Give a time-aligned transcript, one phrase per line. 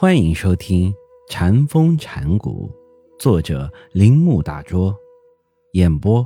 [0.00, 0.92] 欢迎收听
[1.28, 2.70] 《禅风禅谷，
[3.18, 4.96] 作者铃木大拙，
[5.72, 6.24] 演播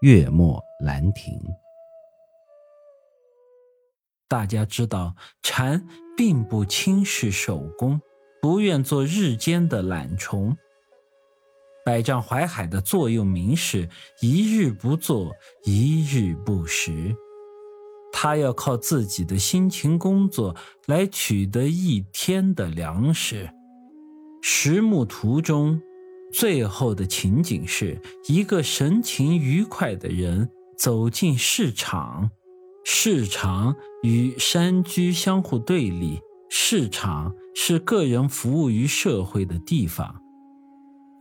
[0.00, 1.38] 月末兰亭。
[4.26, 5.86] 大家知道，禅
[6.16, 8.00] 并不轻视手工，
[8.40, 10.56] 不愿做日间的懒虫。
[11.84, 13.90] 百丈怀海的座右铭是
[14.22, 17.14] “一日不做，一日不食”。
[18.22, 20.54] 他要靠自己的辛勤工作
[20.86, 23.50] 来取得一天的粮食。
[24.40, 25.82] 石木图中
[26.32, 30.48] 最后的情景是一个神情愉快的人
[30.78, 32.30] 走进市场，
[32.84, 36.20] 市场与山居相互对立。
[36.48, 40.22] 市场是个人服务于社会的地方，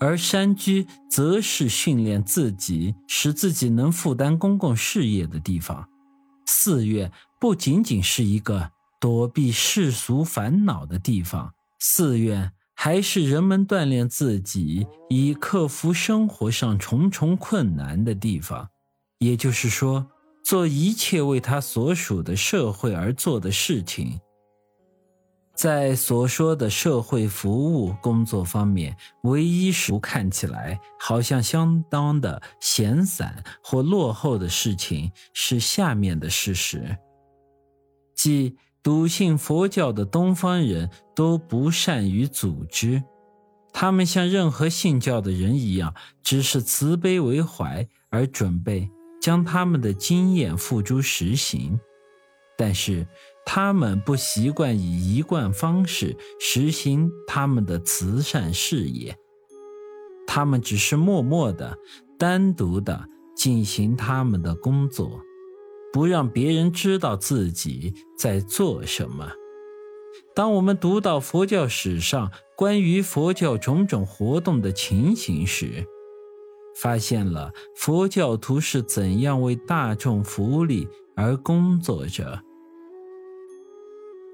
[0.00, 5.88] 而山居则是训练自己，使自己能负担公共事业的地方。
[6.46, 18.68] 寺院不仅仅是一个躲避世俗烦恼的地方，寺院还是人们锻炼自己以克服生活上重重困难的地方。
[19.18, 20.06] 也就是说，
[20.42, 24.20] 做一切为他所属的社会而做的事情。
[25.60, 36.96] 在所说的社会服务工作方面，唯一是看起来好像相当的闲散或落后的事情是下面的事实：
[38.14, 43.02] 即笃信佛教的东方人都不善于组织，
[43.70, 48.88] 他们像任何信教的人一样，只是慈悲为怀而准备
[49.20, 51.78] 将他们的经验付诸实行，
[52.56, 53.06] 但是。
[53.52, 59.18] 他们不习惯以一贯方式实行他们的慈善事业，
[60.24, 61.76] 他们只是默默的、
[62.16, 65.20] 单独的进行他们的工作，
[65.92, 69.32] 不让别人知道自己在做什么。
[70.32, 75.84] 当我们读到佛教史上关于佛教种种活动的情形时，
[76.76, 80.86] 发现了佛教徒是怎样为大众福利
[81.16, 82.40] 而工作着。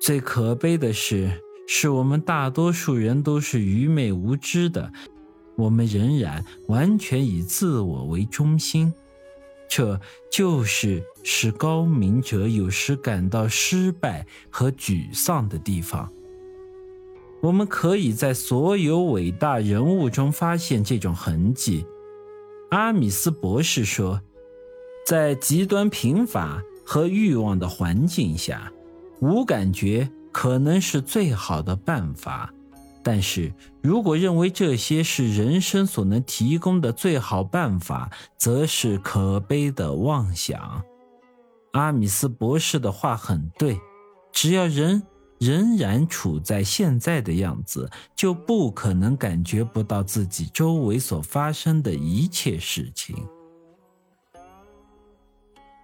[0.01, 1.31] 最可悲的是，
[1.67, 4.93] 是我们大多数人都是愚昧无知的，
[5.57, 8.93] 我们仍然完全以自我为中心，
[9.69, 9.99] 这
[10.31, 16.13] 就是使高明者有时感到失败和沮丧的地方。
[17.41, 21.85] 我们可以在所有伟大人物中发现这种痕迹。
[22.71, 24.21] 阿米斯博士说，
[25.07, 28.73] 在极端贫乏和欲望的环境下。
[29.21, 32.53] 无感觉可能是最好的办法，
[33.03, 40.83] 但是如果认为这些是人生所能提供的最好办法，则是可悲的妄想。
[41.73, 43.81] 阿米斯博士的话很对，
[44.33, 45.03] 只要人
[45.39, 53.17] 仍然处在现在的样子，就不可能感觉不到自己周围所发生的一切事情。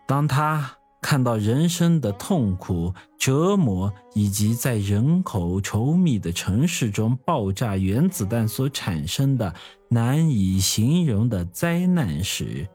[0.06, 0.76] 当他。
[1.04, 9.54] 看到人生的痛苦、折磨，以及在人口稠密的城市中爆炸原子弹所产生的
[9.88, 12.66] 难以形容的灾难时，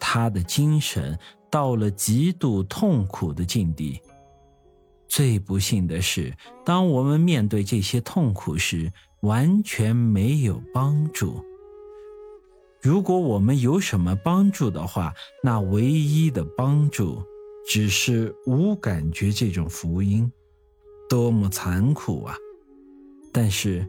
[0.00, 1.16] 他的精神
[1.48, 4.00] 到了极度痛苦的境地。
[5.06, 11.40] 最不幸的是，当我们面对这些痛苦时，完全没有帮助。
[12.82, 15.14] 如果我们有什么帮助的话，
[15.44, 17.22] 那唯一的帮助
[17.66, 19.30] 只是无感觉。
[19.30, 20.30] 这种福音
[21.08, 22.36] 多么残酷啊！
[23.32, 23.86] 但是，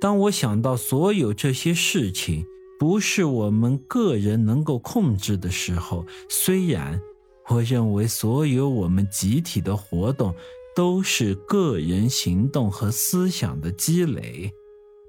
[0.00, 2.44] 当我想到所有这些事情
[2.78, 7.00] 不是我们个人能够控制的时候，虽然
[7.48, 10.34] 我认为所有我们集体的活动
[10.74, 14.52] 都是个人行动和思想的积累，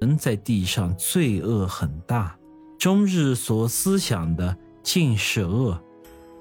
[0.01, 2.37] 人在地上罪恶很大。
[2.77, 5.81] 终日所思想的尽是恶，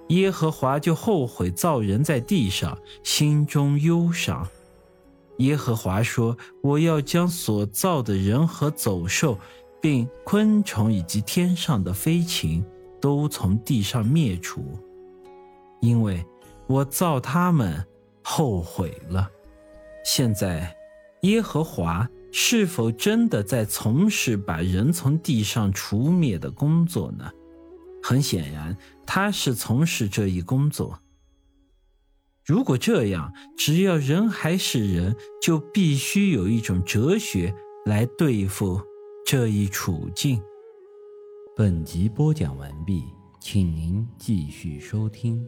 [0.08, 4.46] 耶和华就后悔造人在地上，心中忧伤。
[5.38, 9.38] 耶和华说：“我要将所造的人和走兽，
[9.80, 12.64] 并昆虫以及天上的飞禽，
[13.00, 14.64] 都从地上灭除，
[15.80, 16.24] 因为
[16.66, 17.84] 我造他们
[18.22, 19.28] 后悔了。”
[20.04, 20.76] 现在，
[21.22, 22.08] 耶和华。
[22.36, 27.30] 是否真的在从事把人从地上除灭的工作呢？
[28.06, 31.00] 很显然，他是从事这一工作。
[32.44, 37.54] 如果这样，只要人还是人，就必须有一种哲学
[37.86, 38.78] 来对付
[39.24, 40.38] 这一处境。
[41.56, 43.04] 本集播讲完毕，
[43.40, 45.42] 请您继续收听。